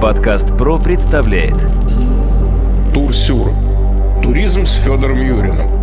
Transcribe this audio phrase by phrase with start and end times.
[0.00, 1.56] Подкаст ПРО представляет
[2.94, 3.52] Турсюр.
[4.22, 5.79] Туризм с Федором Юриным.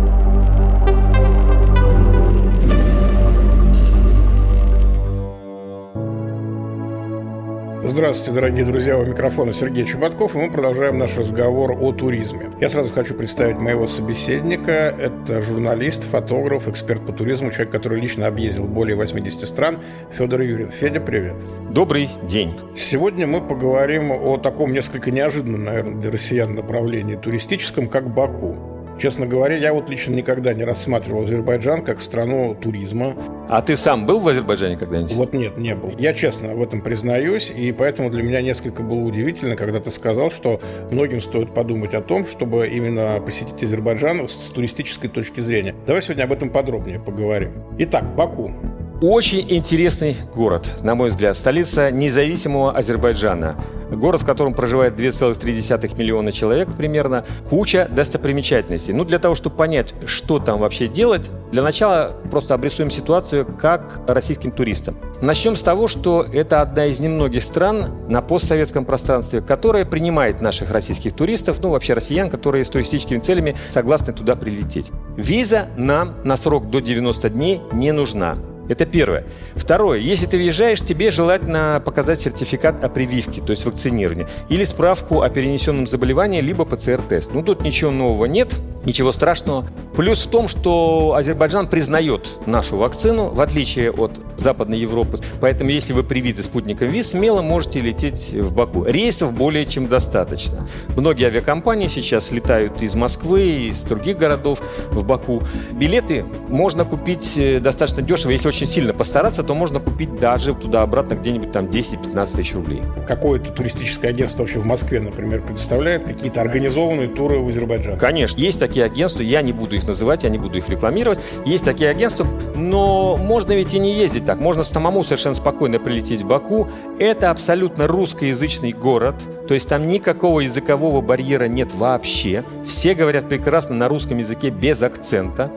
[7.84, 12.50] Здравствуйте, дорогие друзья, у микрофона Сергей Чеботков, и мы продолжаем наш разговор о туризме.
[12.60, 14.72] Я сразу хочу представить моего собеседника.
[14.72, 19.78] Это журналист, фотограф, эксперт по туризму, человек, который лично объездил более 80 стран,
[20.10, 20.70] Федор Юрин.
[20.70, 21.36] Федя, привет.
[21.70, 22.58] Добрый день.
[22.74, 28.77] Сегодня мы поговорим о таком несколько неожиданном, наверное, для россиян направлении туристическом, как Баку.
[28.98, 33.14] Честно говоря, я вот лично никогда не рассматривал Азербайджан как страну туризма.
[33.48, 35.14] А ты сам был в Азербайджане когда-нибудь?
[35.14, 35.96] Вот нет, не был.
[35.98, 40.32] Я честно в этом признаюсь, и поэтому для меня несколько было удивительно, когда ты сказал,
[40.32, 45.76] что многим стоит подумать о том, чтобы именно посетить Азербайджан с туристической точки зрения.
[45.86, 47.52] Давай сегодня об этом подробнее поговорим.
[47.78, 48.52] Итак, Баку.
[49.00, 53.54] Очень интересный город, на мой взгляд, столица независимого Азербайджана.
[53.92, 58.92] Город, в котором проживает 2,3 миллиона человек примерно, куча достопримечательностей.
[58.92, 64.00] Ну, для того, чтобы понять, что там вообще делать, для начала просто обрисуем ситуацию как
[64.08, 64.98] российским туристам.
[65.22, 70.72] Начнем с того, что это одна из немногих стран на постсоветском пространстве, которая принимает наших
[70.72, 74.90] российских туристов, ну, вообще россиян, которые с туристическими целями согласны туда прилететь.
[75.16, 78.38] Виза нам на срок до 90 дней не нужна.
[78.68, 79.24] Это первое.
[79.54, 79.98] Второе.
[79.98, 85.28] Если ты въезжаешь, тебе желательно показать сертификат о прививке, то есть вакцинировании, или справку о
[85.30, 87.32] перенесенном заболевании, либо ПЦР-тест.
[87.32, 88.54] Ну, тут ничего нового нет,
[88.84, 89.66] ничего страшного.
[89.98, 95.18] Плюс в том, что Азербайджан признает нашу вакцину, в отличие от Западной Европы.
[95.40, 98.84] Поэтому, если вы привиты спутником ВИЗ, смело можете лететь в Баку.
[98.84, 100.68] Рейсов более чем достаточно.
[100.94, 104.60] Многие авиакомпании сейчас летают из Москвы, из других городов
[104.90, 105.42] в Баку.
[105.72, 110.52] Билеты можно купить э, достаточно дешево, если очень очень сильно постараться, то можно купить даже
[110.52, 112.82] туда-обратно где-нибудь там 10-15 тысяч рублей.
[113.06, 117.98] Какое-то туристическое агентство вообще в Москве, например, предоставляет какие-то организованные туры в Азербайджан?
[117.98, 118.36] Конечно.
[118.40, 121.20] Есть такие агентства, я не буду их называть, я не буду их рекламировать.
[121.44, 124.40] Есть такие агентства, но можно ведь и не ездить так.
[124.40, 126.68] Можно самому совершенно спокойно прилететь в Баку.
[126.98, 129.14] Это абсолютно русскоязычный город,
[129.46, 132.44] то есть там никакого языкового барьера нет вообще.
[132.66, 135.50] Все говорят прекрасно на русском языке без акцента.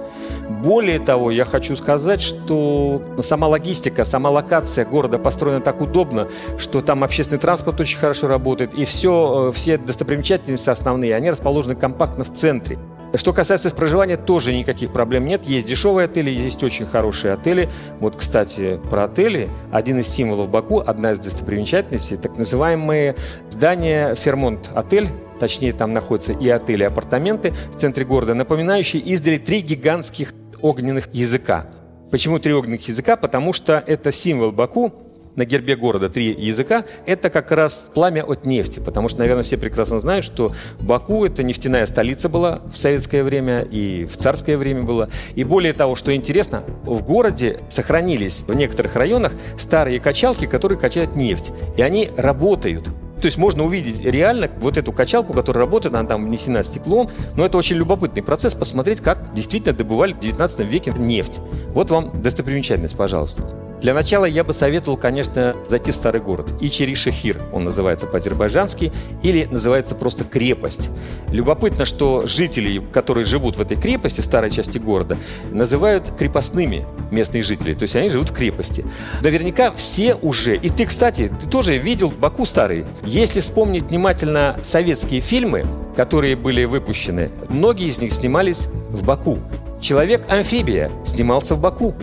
[0.50, 6.28] Более того, я хочу сказать, что сама логистика, сама локация города построена так удобно,
[6.58, 11.76] что там общественный транспорт очень хорошо работает, и все, э, все достопримечательности основные, они расположены
[11.76, 12.78] компактно в центре.
[13.14, 15.46] Что касается проживания, тоже никаких проблем нет.
[15.46, 17.70] Есть дешевые отели, есть очень хорошие отели.
[18.00, 19.50] Вот, кстати, про отели.
[19.70, 23.16] Один из символов Баку, одна из достопримечательностей, так называемые
[23.50, 29.38] здания Фермонт отель, точнее там находятся и отели, и апартаменты в центре города, напоминающие издали
[29.38, 31.68] три гигантских огненных языка.
[32.12, 33.18] Почему три огненных языка?
[33.18, 34.94] Потому что это символ Баку,
[35.36, 38.80] на гербе города три языка, это как раз пламя от нефти.
[38.80, 43.62] Потому что, наверное, все прекрасно знают, что Баку– это нефтяная столица была в советское время
[43.62, 45.10] и в царское время была.
[45.36, 51.16] И более того, что интересно, в городе сохранились в некоторых районах старые качалки, которые качают
[51.16, 51.52] нефть.
[51.78, 52.90] И они работают.
[53.22, 57.10] То есть можно увидеть реально вот эту качалку, которая работает, она там внесена стеклом.
[57.36, 61.40] Но это очень любопытный процесс, посмотреть, как действительно добывали в 19 веке нефть.
[61.68, 63.71] Вот вам достопримечательность, пожалуйста.
[63.82, 66.54] Для начала я бы советовал, конечно, зайти в старый город.
[66.62, 68.92] Ичери-Шехир он называется по-азербайджански,
[69.24, 70.92] или называется просто крепость.
[71.30, 75.18] Любопытно, что жители, которые живут в этой крепости, в старой части города,
[75.52, 77.74] называют крепостными местные жители.
[77.74, 78.86] То есть они живут в крепости.
[79.24, 82.86] Наверняка все уже, и ты, кстати, ты тоже видел Баку старый.
[83.04, 85.66] Если вспомнить внимательно советские фильмы,
[85.96, 89.40] которые были выпущены, многие из них снимались в Баку.
[89.82, 91.96] Человек-амфибия снимался в Баку.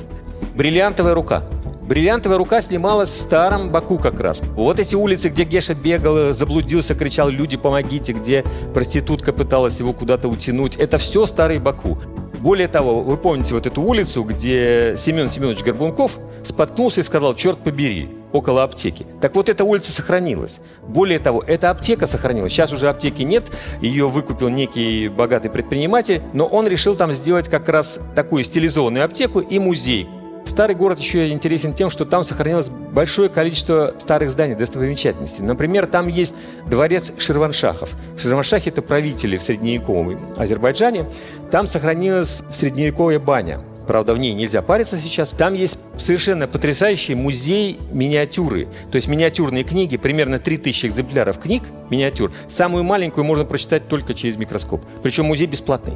[0.57, 1.45] Бриллиантовая рука
[1.89, 4.43] Бриллиантовая рука снималась в старом Баку как раз.
[4.43, 8.45] Вот эти улицы, где Геша бегал, заблудился, кричал «Люди, помогите!», где
[8.75, 10.77] проститутка пыталась его куда-то утянуть.
[10.77, 11.97] Это все старый Баку.
[12.41, 17.59] Более того, вы помните вот эту улицу, где Семен Семенович Горбунков споткнулся и сказал «Черт
[17.59, 19.07] побери!» около аптеки.
[19.23, 20.61] Так вот, эта улица сохранилась.
[20.87, 22.53] Более того, эта аптека сохранилась.
[22.53, 27.67] Сейчас уже аптеки нет, ее выкупил некий богатый предприниматель, но он решил там сделать как
[27.71, 30.07] раз такую стилизованную аптеку и музей,
[30.49, 35.45] Старый город еще интересен тем, что там сохранилось большое количество старых зданий, достопримечательностей.
[35.45, 36.35] Например, там есть
[36.67, 37.91] дворец Ширваншахов.
[38.17, 41.05] Ширваншахи– это правители в средневековом Азербайджане.
[41.51, 43.61] Там сохранилась средневековая баня.
[43.87, 45.31] Правда, в ней нельзя париться сейчас.
[45.31, 48.69] Там есть совершенно потрясающий музей миниатюры.
[48.91, 52.33] То есть миниатюрные книги, примерно 3000 экземпляров книг, миниатюр.
[52.49, 54.83] Самую маленькую можно прочитать только через микроскоп.
[55.03, 55.95] Причем музей бесплатный.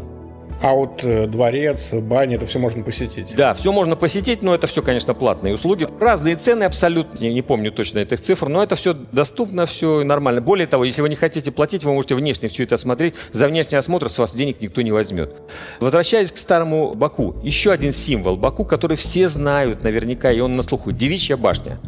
[0.63, 3.35] А вот э, дворец, баня, это все можно посетить?
[3.35, 5.89] Да, все можно посетить, но это все, конечно, платные услуги.
[5.99, 10.41] Разные цены абсолютно, не помню точно этих цифр, но это все доступно, все нормально.
[10.41, 13.15] Более того, если вы не хотите платить, вы можете внешне все это осмотреть.
[13.33, 15.35] За внешний осмотр с вас денег никто не возьмет.
[15.81, 20.63] Возвращаясь к старому Баку, еще один символ Баку, который все знают наверняка, и он на
[20.63, 20.93] слуху.
[20.93, 21.81] Девичья башня.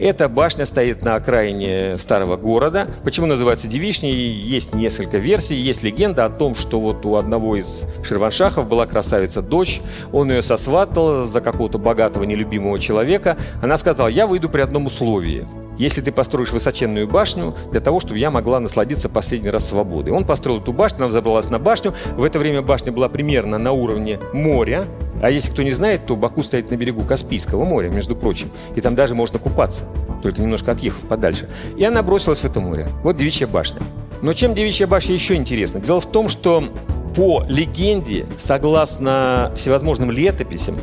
[0.00, 2.88] Эта башня стоит на окраине старого города.
[3.04, 4.32] Почему называется Девичней?
[4.32, 5.54] Есть несколько версий.
[5.54, 7.84] Есть легенда о том, что вот у одного из
[8.16, 13.36] Шерваншахов была красавица-дочь, он ее сосватал за какого-то богатого нелюбимого человека.
[13.60, 15.46] Она сказала, я выйду при одном условии
[15.78, 20.14] если ты построишь высоченную башню для того, чтобы я могла насладиться последний раз свободой.
[20.14, 21.92] Он построил эту башню, она взобралась на башню.
[22.16, 24.86] В это время башня была примерно на уровне моря.
[25.20, 28.50] А если кто не знает, то Баку стоит на берегу Каспийского моря, между прочим.
[28.74, 29.84] И там даже можно купаться,
[30.22, 31.46] только немножко отъехав подальше.
[31.76, 32.88] И она бросилась в это море.
[33.02, 33.82] Вот девичья башня.
[34.22, 35.78] Но чем девичья башня еще интересна?
[35.78, 36.70] Дело в том, что
[37.16, 40.76] по легенде, согласно всевозможным летописям,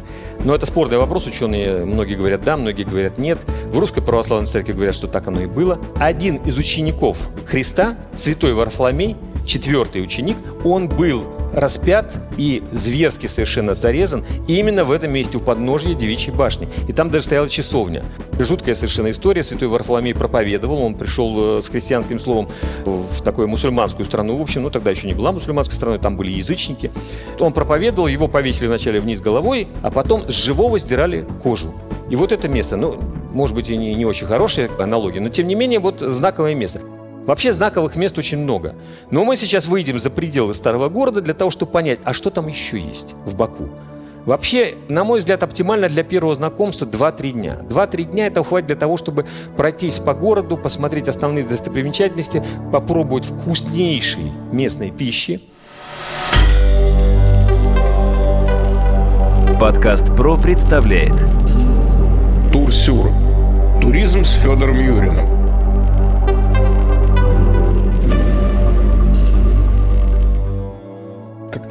[0.43, 3.39] но это спорный вопрос, ученые многие говорят да, многие говорят нет.
[3.67, 5.79] В Русской Православной Церкви говорят, что так оно и было.
[5.97, 9.15] Один из учеников Христа, святой Варфоломей,
[9.45, 15.93] четвертый ученик, он был распят и зверски совершенно зарезан именно в этом месте у подножья
[15.93, 16.67] Девичьей башни.
[16.87, 18.03] И там даже стояла часовня.
[18.39, 19.43] Жуткая совершенно история.
[19.43, 20.79] Святой Варфоломей проповедовал.
[20.79, 22.49] Он пришел э, с христианским словом
[22.85, 24.37] в такую мусульманскую страну.
[24.37, 26.91] В общем, ну тогда еще не была мусульманской страной, там были язычники.
[27.39, 31.73] Он проповедовал, его повесили вначале вниз головой, а потом с живого сдирали кожу.
[32.09, 32.99] И вот это место, ну,
[33.31, 36.81] может быть, и не, не очень хорошая аналогия, но тем не менее, вот знаковое место.
[37.25, 38.75] Вообще знаковых мест очень много.
[39.09, 42.47] Но мы сейчас выйдем за пределы старого города для того, чтобы понять, а что там
[42.47, 43.69] еще есть в Баку.
[44.25, 47.57] Вообще, на мой взгляд, оптимально для первого знакомства 2-3 дня.
[47.69, 49.25] 2-3 дня это хватит для того, чтобы
[49.57, 55.41] пройтись по городу, посмотреть основные достопримечательности, попробовать вкуснейшей местной пищи.
[59.59, 61.13] Подкаст «Про» представляет
[62.51, 63.11] Турсюр.
[63.81, 65.32] Туризм с Федором Юриным.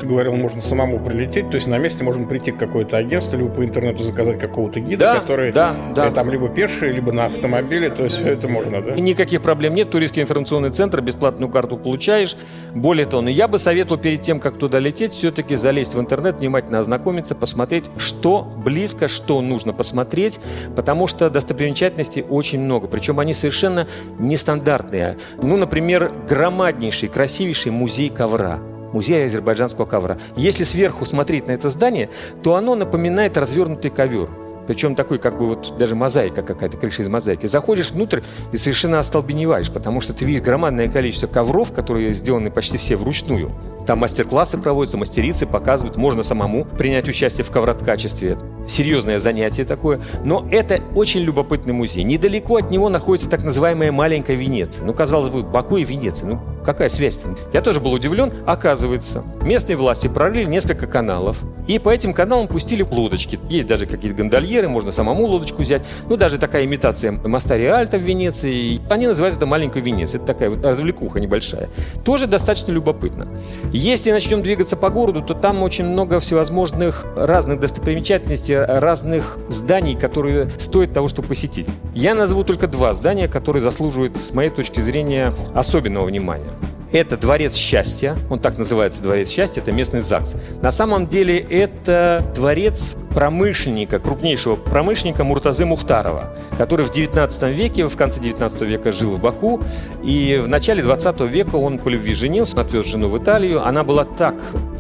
[0.03, 3.51] Ты говорил, можно самому прилететь, то есть на месте можно прийти к какое-то агентство, либо
[3.51, 6.11] по интернету заказать какого-то гида, да, который да, да.
[6.11, 8.95] там либо пеший, либо на автомобиле, то есть все это можно, да?
[8.97, 12.37] Никаких проблем нет, туристский информационный центр, бесплатную карту получаешь.
[12.75, 16.39] Более того, но я бы советовал перед тем, как туда лететь, все-таки залезть в интернет,
[16.39, 20.41] внимательно ознакомиться, посмотреть, что близко, что нужно посмотреть,
[20.75, 23.87] потому что достопримечательностей очень много, причем они совершенно
[24.19, 25.19] нестандартные.
[25.41, 28.59] Ну, например, громаднейший, красивейший музей ковра–
[28.93, 30.19] музея азербайджанского ковра.
[30.37, 32.11] Если сверху смотреть на это здание,
[32.43, 34.29] то оно напоминает развернутый ковер.
[34.67, 37.47] Причем такой, как бы вот даже мозаика какая-то, крыша из мозаики.
[37.47, 38.21] Заходишь внутрь
[38.53, 43.51] и совершенно остолбеневаешь, потому что ты видишь громадное количество ковров, которые сделаны почти все вручную.
[43.87, 48.39] Там мастер-классы проводятся, мастерицы показывают, можно самому принять участие в ковроткачестве.
[48.69, 50.01] Серьезное занятие такое.
[50.25, 52.05] Но это очень любопытный музей.
[52.05, 54.85] Недалеко от него находится так называемая маленькая Венеция.
[54.85, 56.29] Ну, казалось бы, Баку и Венеция.
[56.29, 57.37] Ну, какая связь-то?
[57.53, 58.33] Я тоже был удивлен.
[58.47, 61.39] Оказывается, местные власти пролили несколько каналов.
[61.67, 63.39] И по этим каналам пустили лодочки.
[63.49, 65.85] Есть даже какие-то гондольеры, можно самому лодочку взять.
[66.09, 68.81] Ну, даже такая имитация моста Риальто в Венеции.
[68.91, 70.23] Они называют это маленькой Венецией.
[70.23, 71.69] Это такая вот развлекуха небольшая.
[72.05, 73.29] Тоже достаточно любопытно.
[73.73, 80.51] Если начнем двигаться по городу, то там очень много всевозможных разных достопримечательностей, разных зданий, которые
[80.59, 81.67] стоят того, чтобы посетить.
[81.95, 86.51] Я назову только два здания, которые заслуживают, с моей точки зрения, особенного внимания.
[86.93, 90.35] Это дворец счастья, он так называется дворец счастья, это местный ЗАГС.
[90.61, 97.97] На самом деле это дворец промышленника, крупнейшего промышленника Муртазы Мухтарова, который в 19 веке, в
[97.97, 99.63] конце 19 века жил в Баку,
[100.05, 103.67] и в начале 20 века он по любви женился, отвез жену в Италию.
[103.67, 104.35] Она была так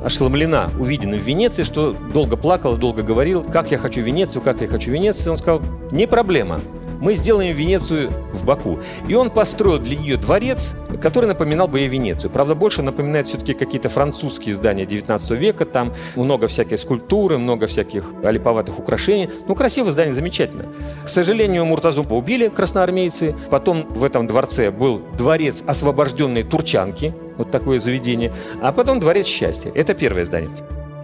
[0.05, 4.69] ошеломлена увиденным в Венеции, что долго плакала, долго говорил, как я хочу Венецию, как я
[4.69, 5.33] хочу Венецию.
[5.33, 6.61] Он сказал, не проблема,
[7.03, 8.79] мы сделаем Венецию в Баку.
[9.09, 12.31] И он построил для нее дворец, который напоминал бы ей Венецию.
[12.31, 15.67] Правда, больше напоминает все-таки какие-то французские здания 19 века.
[15.67, 19.29] Там много всякой скульптуры, много всяких олиповатых украшений.
[19.49, 20.67] Ну, красивое здание, замечательно.
[21.05, 23.35] К сожалению, Муртазу убили красноармейцы.
[23.51, 27.13] Потом в этом дворце был дворец освобожденной турчанки.
[27.37, 28.33] Вот такое заведение.
[28.61, 29.71] А потом дворец счастья.
[29.75, 30.51] Это первое здание.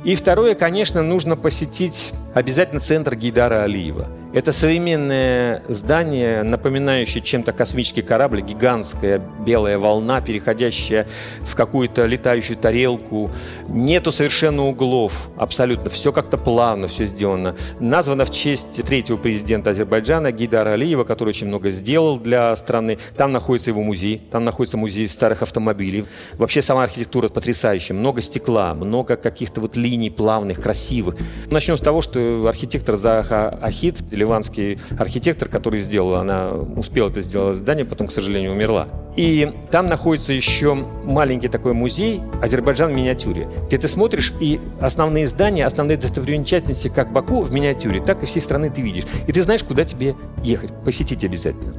[0.05, 4.07] И второе, конечно, нужно посетить обязательно центр Гейдара Алиева.
[4.35, 11.09] Это современное здание, напоминающее чем-то космический корабль, гигантская белая волна, переходящая
[11.41, 13.31] в какую-то летающую тарелку.
[13.69, 15.89] Нету совершенно углов, абсолютно.
[15.89, 17.57] Все как-то плавно, все сделано.
[17.81, 22.99] Названо в честь третьего президента Азербайджана Гидара Алиева, который очень много сделал для страны.
[23.17, 26.05] Там находится его музей, там находится музей старых автомобилей.
[26.35, 27.97] Вообще сама архитектура потрясающая.
[27.97, 31.17] Много стекла, много каких-то вот линий плавных, красивых.
[31.51, 37.57] Начнем с того, что архитектор Заха Ахид ливанский архитектор, который сделал, она успела это сделать
[37.57, 38.89] здание, потом, к сожалению, умерла.
[39.17, 45.27] И там находится еще маленький такой музей «Азербайджан в миниатюре», где ты смотришь, и основные
[45.27, 49.05] здания, основные достопримечательности как Баку в миниатюре, так и всей страны ты видишь.
[49.27, 51.75] И ты знаешь, куда тебе ехать, посетить обязательно.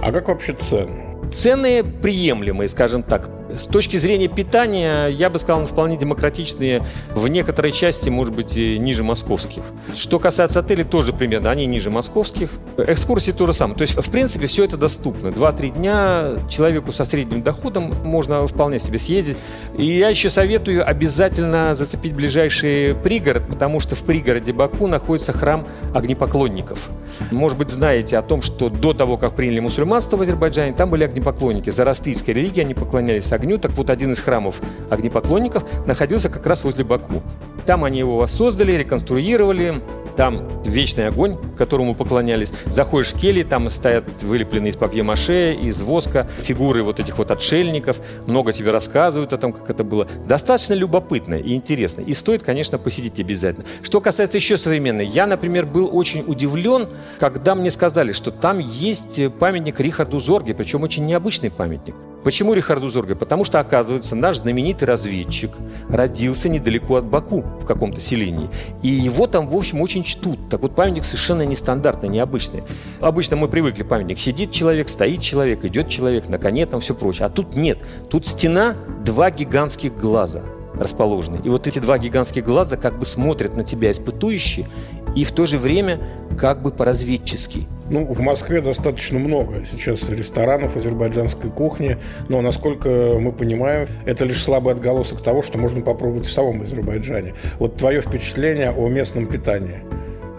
[0.00, 1.13] А как вообще цены?
[1.32, 3.30] Цены приемлемые, скажем так.
[3.54, 6.82] С точки зрения питания, я бы сказал, вполне демократичные,
[7.14, 9.62] в некоторой части, может быть, и ниже московских.
[9.94, 12.50] Что касается отелей, тоже примерно, они ниже московских.
[12.78, 13.76] Экскурсии то же самое.
[13.76, 15.30] То есть, в принципе, все это доступно.
[15.30, 19.36] Два-три дня человеку со средним доходом можно вполне себе съездить.
[19.76, 25.68] И я еще советую обязательно зацепить ближайший пригород, потому что в пригороде Баку находится храм
[25.94, 26.88] огнепоклонников.
[27.30, 31.04] Может быть, знаете о том, что до того, как приняли мусульманство в Азербайджане, там были
[31.14, 31.70] огнепоклонники.
[31.70, 33.58] Зороастрийской религии они поклонялись огню.
[33.58, 37.22] Так вот, один из храмов огнепоклонников находился как раз возле Баку.
[37.64, 39.80] Там они его воссоздали, реконструировали,
[40.16, 42.52] там вечный огонь, которому поклонялись.
[42.66, 48.00] Заходишь в кельи, там стоят вылепленные из папье-маше, из воска, фигуры вот этих вот отшельников.
[48.26, 50.06] Много тебе рассказывают о том, как это было.
[50.26, 52.00] Достаточно любопытно и интересно.
[52.02, 53.66] И стоит, конечно, посетить обязательно.
[53.82, 55.06] Что касается еще современной.
[55.06, 60.82] Я, например, был очень удивлен, когда мне сказали, что там есть памятник Рихарду Зорге, причем
[60.82, 61.94] очень необычный памятник.
[62.24, 63.14] Почему Рихарду Зорге?
[63.14, 65.52] Потому что, оказывается, наш знаменитый разведчик
[65.90, 68.48] родился недалеко от Баку, в каком-то селении.
[68.82, 70.48] И его там, в общем, очень чтут.
[70.48, 72.62] Так вот, памятник совершенно нестандартный, необычный.
[73.00, 77.26] Обычно мы привыкли, памятник сидит человек, стоит человек, идет человек, на коне там все прочее.
[77.26, 77.78] А тут нет.
[78.08, 80.42] Тут стена, два гигантских глаза
[80.74, 81.40] расположены.
[81.44, 84.66] И вот эти два гигантских глаза как бы смотрят на тебя испытующие
[85.14, 86.00] и в то же время
[86.38, 87.66] как бы по-разведчески.
[87.90, 92.88] Ну, в Москве достаточно много сейчас ресторанов азербайджанской кухни, но, насколько
[93.20, 97.34] мы понимаем, это лишь слабый отголосок того, что можно попробовать в самом Азербайджане.
[97.58, 99.80] Вот твое впечатление о местном питании–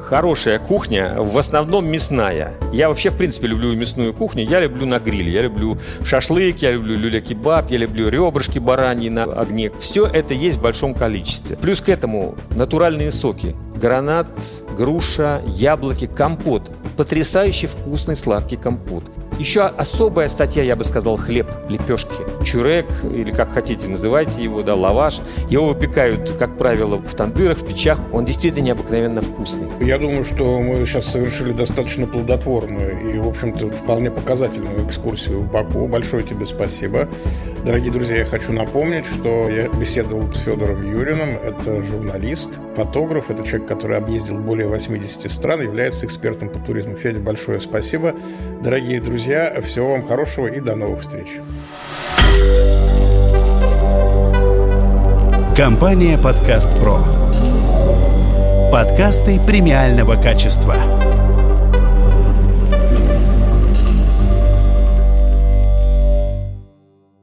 [0.05, 2.53] Хорошая кухня, в основном мясная.
[2.71, 4.45] Я вообще, в принципе, люблю мясную кухню.
[4.45, 9.23] Я люблю на гриле, я люблю шашлык, я люблю люля-кебаб, я люблю ребрышки бараньи на
[9.23, 9.71] огне.
[9.79, 11.57] Все это есть в большом количестве.
[11.57, 13.55] Плюс к этому натуральные соки.
[13.75, 14.27] Гранат,
[14.75, 16.71] груша, яблоки, компот.
[16.97, 19.03] Потрясающий вкусный сладкий компот.
[19.37, 22.23] Еще особая статья, я бы сказал, хлеб, лепешки.
[22.45, 25.19] Чурек, или как хотите называйте его, да, лаваш.
[25.49, 27.99] Его выпекают, как правило, в тандырах, в печах.
[28.13, 29.67] Он действительно необыкновенно вкусный.
[29.81, 35.51] Я думаю, что мы сейчас совершили достаточно плодотворную и, в общем-то, вполне показательную экскурсию в
[35.51, 35.85] Баку.
[35.87, 37.09] Большое тебе спасибо.
[37.65, 41.29] Дорогие друзья, я хочу напомнить, что я беседовал с Федором Юриным.
[41.43, 46.95] Это журналист, фотограф, это человек, который объездил более 80 стран, является экспертом по туризму.
[46.95, 48.15] Федя, большое спасибо.
[48.61, 51.39] Дорогие друзья, всего вам хорошего и до новых встреч.
[55.55, 56.99] Компания «Подкаст Про».
[58.71, 61.04] Подкасты премиального качества.